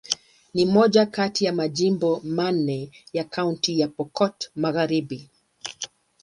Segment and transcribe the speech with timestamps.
[0.53, 5.29] Ni moja kati ya majimbo manne ya Kaunti ya Pokot Magharibi.